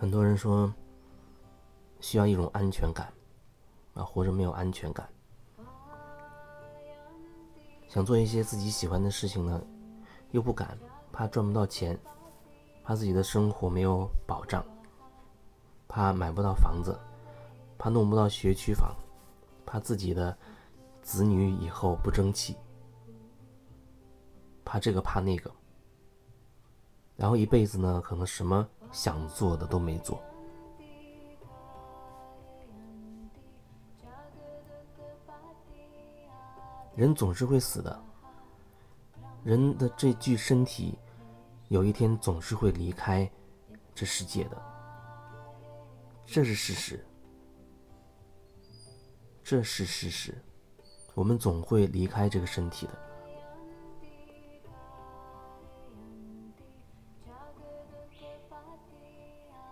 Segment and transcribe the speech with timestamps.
[0.00, 0.72] 很多人说
[2.00, 3.12] 需要一种安全感，
[3.92, 5.06] 啊，活着没有安全感，
[7.86, 9.62] 想做一些自己喜欢的事情呢，
[10.30, 10.78] 又不敢，
[11.12, 12.00] 怕赚不到钱，
[12.82, 14.64] 怕自己的生活没有保障，
[15.86, 16.98] 怕买不到房子，
[17.76, 18.96] 怕弄不到学区房，
[19.66, 20.34] 怕自己的
[21.02, 22.56] 子女以后不争气，
[24.64, 25.52] 怕这个怕那个，
[27.16, 28.66] 然后一辈子呢，可能什么。
[28.92, 30.22] 想做的都没做。
[36.96, 38.02] 人总是会死的，
[39.42, 40.98] 人的这具身体，
[41.68, 43.30] 有一天总是会离开
[43.94, 44.62] 这世界的，
[46.26, 47.06] 这是事实，
[49.42, 50.36] 这是事实，
[51.14, 53.09] 我们总会离开这个身体的。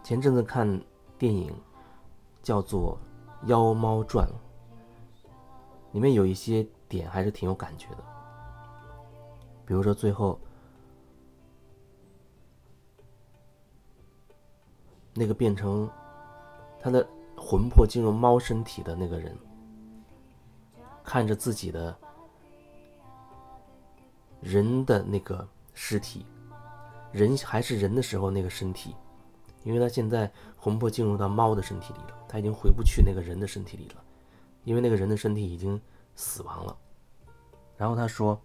[0.09, 0.67] 前阵子看
[1.19, 1.55] 电影，
[2.43, 2.99] 叫做
[3.47, 4.27] 《妖猫传》，
[5.93, 7.99] 里面有一些点还是挺有感觉的。
[9.67, 10.41] 比如说最后
[15.13, 15.87] 那个变成
[16.81, 19.37] 他的魂魄进入猫身体的那个人，
[21.05, 21.95] 看着自己的
[24.41, 26.25] 人的那个尸体，
[27.13, 28.97] 人还是人的时候那个身体。
[29.65, 34.03] 因为他现在魂魄进入到猫的身体里了，他已经回不去那个人的身体里了，
[34.65, 35.81] 因为那个人的身体已经
[36.15, 36.77] 死亡了。
[37.77, 38.41] 然后他说：“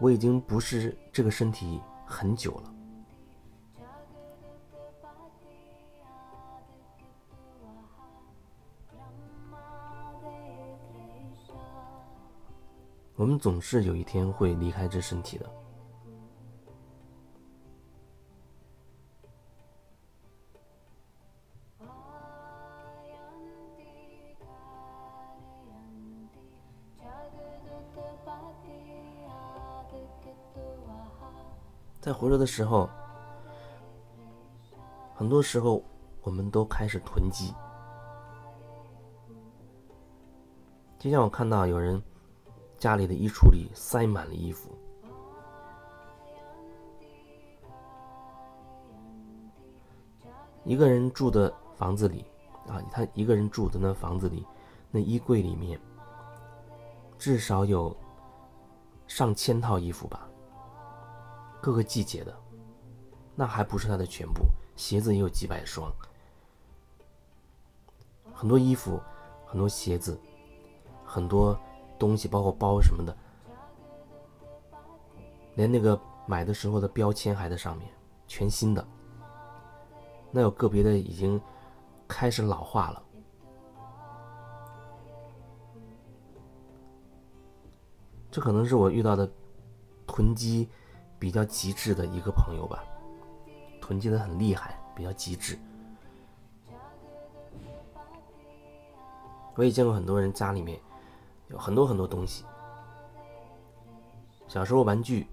[0.00, 2.72] 我已经不是这个身体很久了。”
[13.14, 15.50] 我们总是有一天会离开这身体的。
[32.06, 32.88] 在活着的时候，
[35.12, 35.82] 很多时候
[36.22, 37.52] 我们都开始囤积。
[41.00, 42.00] 就像我看到有人
[42.78, 44.70] 家里的衣橱里塞满了衣服，
[50.62, 52.24] 一个人住的房子里
[52.68, 54.46] 啊，他一个人住的那房子里，
[54.92, 55.76] 那衣柜里面
[57.18, 57.96] 至少有
[59.08, 60.25] 上千套衣服吧。
[61.66, 62.32] 各个季节的，
[63.34, 64.44] 那还不是它的全部。
[64.76, 65.92] 鞋子也有几百双，
[68.32, 69.00] 很多衣服，
[69.44, 70.16] 很多鞋子，
[71.04, 71.58] 很多
[71.98, 73.16] 东西，包括包什么的，
[75.56, 77.90] 连那个买的时候的标签还在上面，
[78.28, 78.86] 全新的。
[80.30, 81.40] 那有个别的已经
[82.06, 83.02] 开始老化了。
[88.30, 89.28] 这可能是我遇到的
[90.06, 90.68] 囤积。
[91.18, 92.84] 比较极致的一个朋友吧，
[93.80, 95.58] 囤积的很厉害，比较极致。
[99.54, 100.78] 我也见过很多人家里面
[101.48, 102.44] 有很多很多东西，
[104.46, 105.26] 小时候玩具，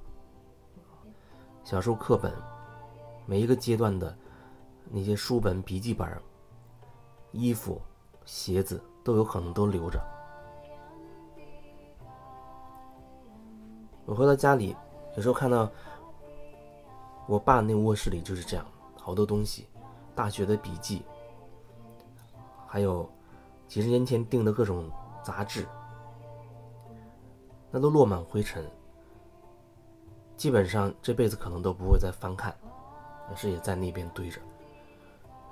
[1.65, 2.33] 小时候课本，
[3.25, 4.17] 每一个阶段的
[4.89, 6.07] 那些书本、笔记本、
[7.33, 7.81] 衣服、
[8.23, 10.01] 鞋子都有可能都留着。
[14.05, 14.73] 我回到家里。
[15.15, 15.69] 有时候看到
[17.27, 18.65] 我爸那卧室里就是这样，
[18.99, 19.67] 好多东西，
[20.15, 21.03] 大学的笔记，
[22.67, 23.07] 还有
[23.67, 24.89] 几十年前订的各种
[25.23, 25.67] 杂志，
[27.69, 28.65] 那都落满灰尘，
[30.35, 32.55] 基本上这辈子可能都不会再翻看，
[33.29, 34.41] 可是也在那边堆着，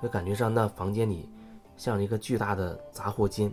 [0.02, 1.30] 就感觉上那房间里
[1.76, 3.52] 像一个巨大的杂货间。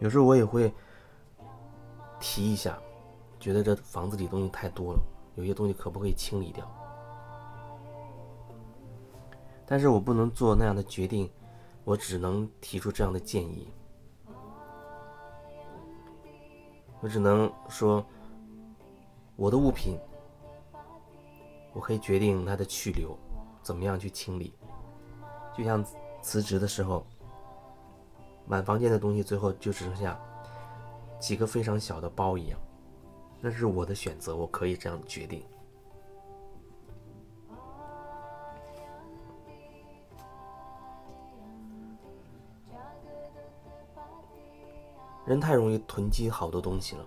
[0.00, 0.74] 有时候我也会
[2.18, 2.76] 提一下。
[3.44, 5.00] 觉得这房子里东西太多了，
[5.34, 6.66] 有些东西可不可以清理掉？
[9.66, 11.30] 但是我不能做那样的决定，
[11.84, 13.70] 我只能提出这样的建议。
[17.02, 18.02] 我只能说，
[19.36, 19.98] 我的物品，
[21.74, 23.14] 我可以决定它的去留，
[23.62, 24.54] 怎么样去清理。
[25.54, 25.84] 就像
[26.22, 27.04] 辞职的时候，
[28.46, 30.18] 满房间的东西，最后就只剩下
[31.20, 32.58] 几个非常小的包一样。
[33.44, 35.44] 那是我的选择，我可以这样决定。
[45.26, 47.04] 人太容易囤积好多东西了，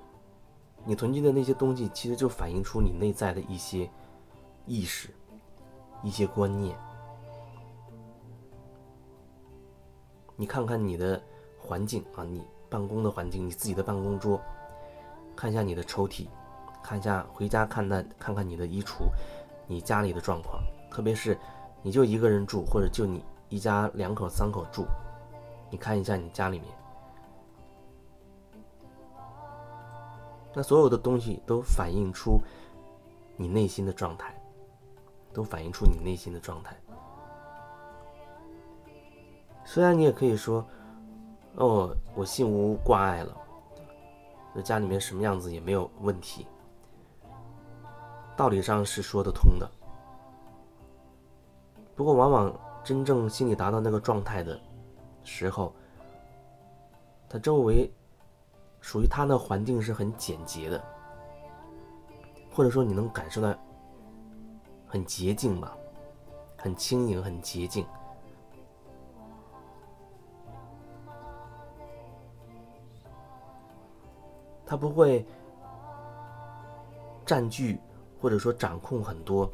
[0.85, 3.89] 你囤积的那些东西，其实就反映出你内在的一些
[4.67, 5.09] 意识，
[6.03, 6.77] 一些观念。
[10.35, 11.19] 你看看你的
[11.57, 14.39] 环境啊，你办公的环境，你自己的办公桌，
[15.37, 16.27] 看一下你的抽屉，
[16.83, 19.03] 看一下回家看看看看你的衣橱，
[19.67, 21.37] 你家里的状况，特别是
[21.83, 24.87] 你就一个人住，或者就你一家两口三口住，
[25.69, 26.69] 你看一下你家里面，
[30.55, 32.41] 那所有的东西都反映出
[33.35, 34.33] 你内心的状态，
[35.31, 36.75] 都反映出你内心的状态。
[39.63, 40.65] 虽然你也可以说，
[41.55, 43.37] 哦，我心无挂碍了，
[44.57, 46.47] 那家里面什么样子也没有问题，
[48.35, 49.69] 道理上是说得通的。
[51.95, 54.59] 不过，往往真正心里达到那个状态的
[55.23, 55.71] 时候，
[57.29, 57.87] 他周围
[58.81, 60.83] 属于他那环境是很简洁的，
[62.51, 63.53] 或者说你能感受到
[64.87, 65.77] 很洁净吧，
[66.57, 67.85] 很轻盈，很洁净。
[74.67, 75.25] 他不会
[77.25, 77.79] 占据
[78.21, 79.49] 或者说掌控很多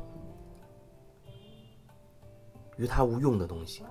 [2.78, 3.84] 于他无用的东西，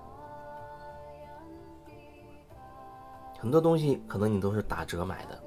[3.39, 5.43] 很多东西可能你都是打折买的，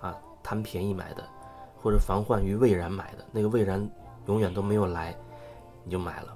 [0.00, 1.22] 啊，贪便宜买的，
[1.82, 3.86] 或者防患于未然买的，那个未然
[4.24, 5.14] 永远都没有来，
[5.84, 6.34] 你就买了。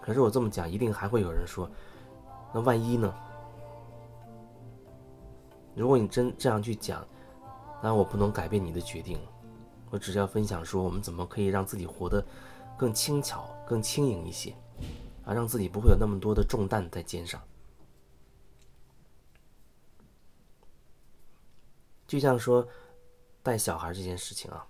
[0.00, 1.70] 可是我这么讲，一定还会有人说，
[2.52, 3.14] 那万一呢？
[5.76, 7.06] 如果你真这样去讲。
[7.82, 9.18] 那我不能改变你的决定，
[9.90, 12.24] 我只是要分享说，我们怎么可以让自己活得
[12.76, 14.54] 更轻巧、更轻盈一些，
[15.24, 17.40] 啊，让自己不会有那么多的重担在肩上。
[22.06, 22.66] 就像说
[23.42, 24.66] 带小孩这件事情啊，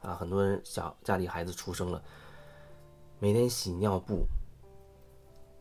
[0.00, 2.02] 啊，很多人小家里孩子出生了，
[3.18, 4.26] 每天洗尿布，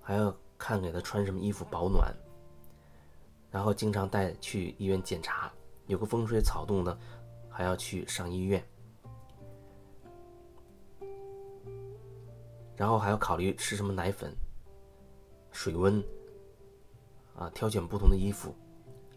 [0.01, 2.15] 还要看给他穿什么衣服保暖，
[3.51, 5.51] 然后经常带去医院检查。
[5.87, 6.97] 有个风吹草动的，
[7.49, 8.63] 还要去上医院，
[12.75, 14.33] 然后还要考虑吃什么奶粉、
[15.51, 16.03] 水温，
[17.37, 18.53] 啊，挑选不同的衣服，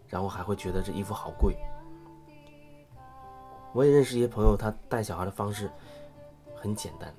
[0.06, 1.56] 然后还会觉得这衣服好贵。
[3.72, 5.70] 我也认识一些朋友，他带小孩的方式
[6.54, 7.14] 很简单，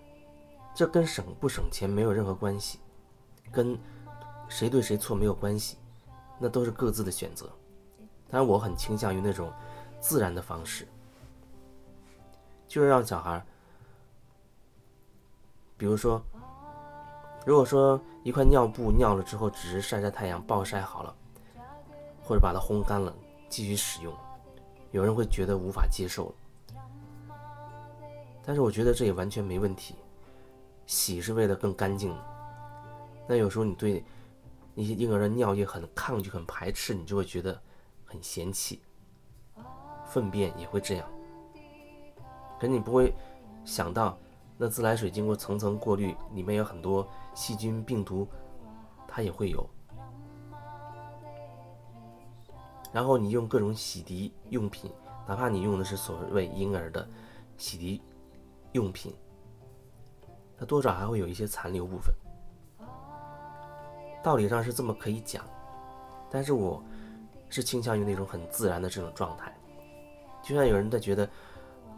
[0.76, 2.80] 这跟省不省钱没有任何关系，
[3.52, 3.78] 跟
[4.48, 5.78] 谁对谁错没有关系，
[6.40, 7.50] 那都是各自的选择。
[8.30, 9.52] 但是我很倾向于那种
[10.00, 10.88] 自然的方式，
[12.68, 13.44] 就是让小孩，
[15.76, 16.22] 比如说，
[17.46, 21.16] 如果说一块尿布尿了之后只是晒晒太阳暴晒好了，
[22.24, 23.12] 或者把它烘干了
[23.50, 24.14] 继续使用，
[24.92, 26.32] 有人会觉得无法接受，
[28.46, 29.96] 但是我觉得这也完全没问题，
[30.86, 32.16] 洗是为了更干净。
[33.28, 34.04] 那有时候你对
[34.76, 37.60] 那些婴儿的尿液很抗拒、很排斥，你就会觉得。
[38.10, 38.82] 很嫌弃，
[40.04, 41.08] 粪便也会这样。
[42.60, 43.14] 可你不会
[43.64, 44.18] 想到，
[44.58, 48.28] 那自来水经过层层过滤，里面有很多细菌、病毒，
[49.08, 49.70] 它也会有。
[52.92, 54.92] 然后你用各种洗涤用品，
[55.28, 57.08] 哪怕你用的是所谓婴儿的
[57.58, 58.02] 洗涤
[58.72, 59.16] 用品，
[60.58, 62.12] 它多少还会有一些残留部分。
[64.24, 65.46] 道理上是这么可以讲，
[66.32, 66.84] 但是我。
[67.50, 69.54] 是倾向于那种很自然的这种状态，
[70.44, 71.30] 就像有人在觉得，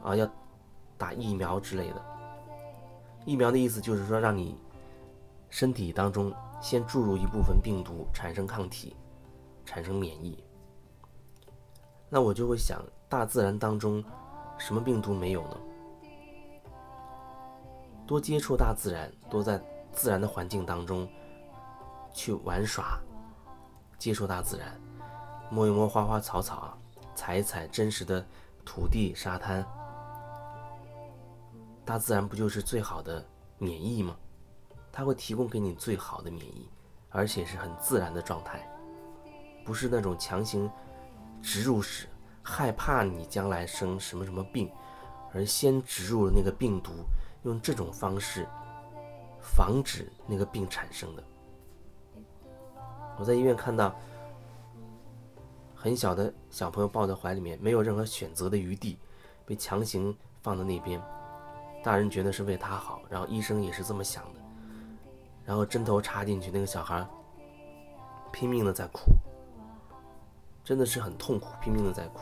[0.01, 0.29] 啊，要
[0.97, 2.05] 打疫苗之类的。
[3.25, 4.57] 疫苗的意思就是说，让你
[5.49, 8.95] 身体当中先注入一部分病毒，产生抗体，
[9.65, 10.43] 产生免疫。
[12.09, 14.03] 那我就会想，大自然当中
[14.57, 15.57] 什么病毒没有呢？
[18.07, 21.07] 多接触大自然，多在自然的环境当中
[22.13, 22.99] 去玩耍，
[23.97, 24.79] 接触大自然。
[25.51, 26.77] 摸一摸花花草草，
[27.13, 28.25] 踩一踩真实的
[28.63, 29.67] 土地沙滩，
[31.83, 33.21] 大自然不就是最好的
[33.57, 34.15] 免疫吗？
[34.93, 36.69] 它会提供给你最好的免疫，
[37.09, 38.65] 而且是很自然的状态，
[39.65, 40.71] 不是那种强行
[41.41, 42.07] 植入式，
[42.41, 44.71] 害怕你将来生什么什么病，
[45.33, 46.91] 而先植入了那个病毒，
[47.43, 48.47] 用这种方式
[49.41, 51.23] 防止那个病产生的。
[53.17, 53.93] 我在医院看到。
[55.81, 58.99] 很小的小朋友抱在怀里面，没有任何选择的余地，
[59.47, 61.01] 被强行放在那边。
[61.83, 64.39] 大人觉得是为他好，然后医生也是这么想的。
[65.43, 67.03] 然后针头插进去，那个小孩
[68.31, 69.11] 拼命的在哭，
[70.63, 72.19] 真的是很痛苦，拼命的在哭。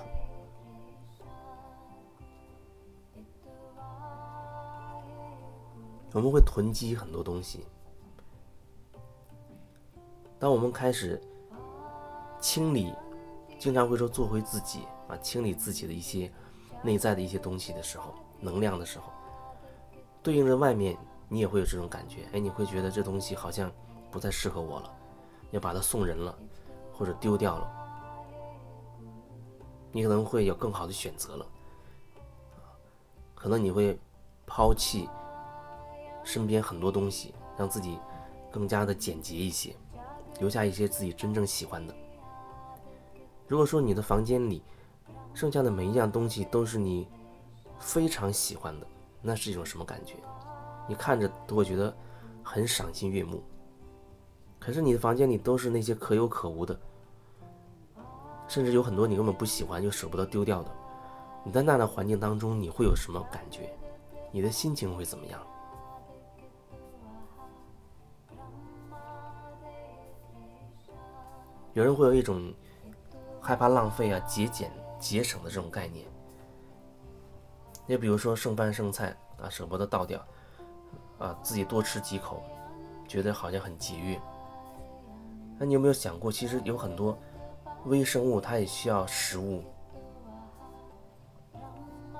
[6.14, 7.66] 我们会囤积很多东西。
[10.40, 11.22] 当我们开始
[12.40, 12.94] 清理，
[13.60, 16.32] 经常会说做回自己啊，清理自己的一些
[16.82, 19.12] 内在的一些东西的时候，能量的时候，
[20.24, 20.98] 对应着外面，
[21.28, 22.26] 你也会有这种感觉。
[22.32, 23.70] 哎，你会觉得这东西好像
[24.10, 24.90] 不再适合我了，
[25.52, 26.34] 要把它送人了，
[26.94, 27.70] 或者丢掉了。
[29.92, 31.46] 你可能会有更好的选择了，
[33.36, 34.00] 可能你会
[34.46, 35.10] 抛弃
[36.24, 38.00] 身边很多东西，让自己
[38.50, 39.76] 更加的简洁一些。
[40.40, 41.94] 留下一些自己真正喜欢的。
[43.50, 44.62] 如果说你的房间里
[45.34, 47.08] 剩下的每一样东西都是你
[47.80, 48.86] 非常喜欢的，
[49.24, 50.14] 那是一种什么感觉？
[50.88, 51.92] 你看着都会觉得
[52.44, 53.44] 很赏心悦目。
[54.60, 56.80] 可是你的房间里都是那些可有可无的，
[58.48, 60.72] 甚至有很多你根本不喜欢又舍不得丢掉的。
[61.44, 63.76] 你在那样的环境当中，你会有什么感觉？
[64.32, 65.42] 你的心情会怎么样？
[71.74, 72.54] 有人会有一种
[73.50, 76.06] 害怕浪费啊、节俭、节省的这种概念。
[77.88, 80.24] 你比如说剩饭剩菜啊，舍不得倒掉，
[81.18, 82.44] 啊，自己多吃几口，
[83.08, 84.22] 觉得好像很节约。
[85.58, 87.18] 那你有没有想过，其实有很多
[87.86, 89.64] 微生物它也需要食物。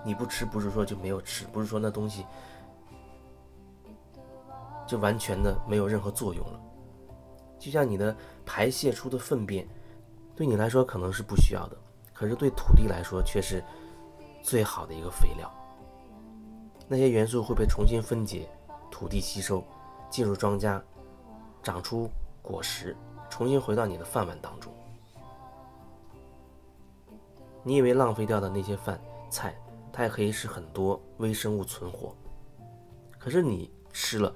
[0.04, 2.26] 你不吃，不是说就没有吃，不是说那东西
[4.88, 6.60] 就完全的没有任何作用了。
[7.60, 8.18] 就像你的
[8.48, 9.68] 排泄出的粪便，
[10.40, 11.76] 对你来说可能是不需要的，
[12.14, 13.62] 可是对土地来说却是
[14.42, 15.52] 最好的一个肥料。
[16.88, 18.50] 那些元素会被重新分解，
[18.90, 19.62] 土地吸收，
[20.10, 20.82] 进入庄稼，
[21.62, 22.10] 长出
[22.42, 22.96] 果实，
[23.30, 24.72] 重新回到你的饭碗当中。
[27.62, 28.98] 你以为浪费掉的那些饭
[29.30, 29.54] 菜，
[29.92, 32.16] 它也可以使很多微生物存活，
[33.18, 34.34] 可是你吃了。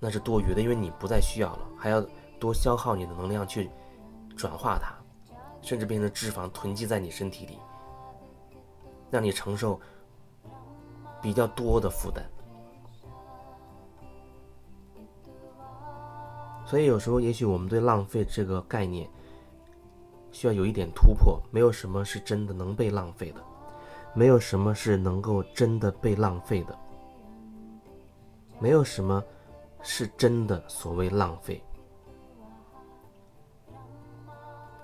[0.00, 2.00] 那是多余的，因为你不再需要了，还要
[2.40, 3.68] 多消耗你的能量去
[4.36, 4.94] 转化它，
[5.62, 7.58] 甚至变成脂肪囤积在你身体里，
[9.10, 9.80] 让你承受
[11.22, 12.24] 比较多的负担。
[16.66, 19.08] 所以有时候，也许我们对浪费这个概念
[20.32, 21.40] 需要有一点突破。
[21.50, 23.40] 没有什么是真的能被浪费的，
[24.14, 26.78] 没有什么是能够真的被浪费的，
[28.58, 29.22] 没有什么。
[29.86, 31.62] 是真的所谓浪费，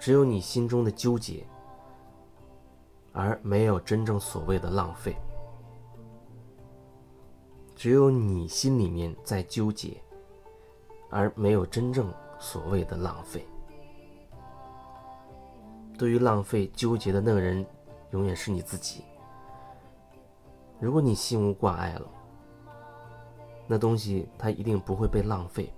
[0.00, 1.46] 只有你心中的纠结，
[3.12, 5.14] 而没有真正所谓的浪费。
[7.76, 10.02] 只有你心里面在纠结，
[11.10, 13.46] 而没有真正所谓的浪费。
[15.98, 17.64] 对于浪费纠结的那个人，
[18.12, 19.04] 永远是你自己。
[20.78, 22.06] 如果你心无挂碍了。
[23.66, 25.72] 那东西它一定不会被浪费，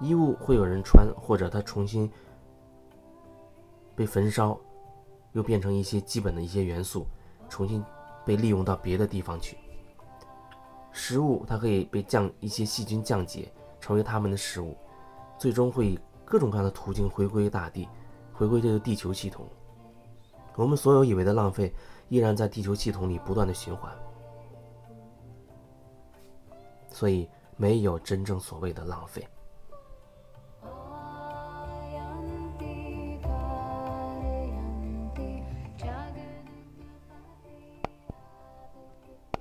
[0.00, 2.10] 衣物会有人穿，或者它重新
[3.96, 4.56] 被焚烧，
[5.32, 7.06] 又变成一些基本的一些元素，
[7.48, 7.82] 重新
[8.24, 9.56] 被利用到别的地方去。
[10.92, 13.50] 食物它可以被降一些细菌降解，
[13.80, 14.76] 成为它们的食物，
[15.38, 17.88] 最终会以各种各样的途径回归大地，
[18.32, 19.46] 回归这个地球系统。
[20.54, 21.74] 我们所有以为的浪费，
[22.08, 23.92] 依然在地球系统里不断的循环。
[26.90, 29.26] 所以，没有真正所谓的浪费。